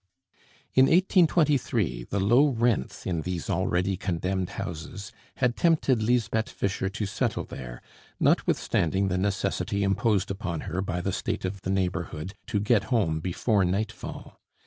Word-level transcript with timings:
In 0.73 0.85
1823 0.85 2.05
the 2.05 2.19
low 2.19 2.47
rents 2.47 3.05
in 3.05 3.21
these 3.21 3.51
already 3.51 3.97
condemned 3.97 4.49
houses 4.57 5.11
had 5.35 5.55
tempted 5.55 6.01
Lisbeth 6.01 6.49
Fischer 6.49 6.89
to 6.89 7.05
settle 7.05 7.43
there, 7.43 7.83
notwithstanding 8.19 9.09
the 9.09 9.17
necessity 9.19 9.83
imposed 9.83 10.31
upon 10.31 10.61
her 10.61 10.81
by 10.81 11.01
the 11.01 11.13
state 11.13 11.45
of 11.45 11.61
the 11.61 11.69
neighborhood 11.69 12.33
to 12.47 12.59
get 12.59 12.85
home 12.85 13.19
before 13.19 13.63
nightfall. 13.63 14.39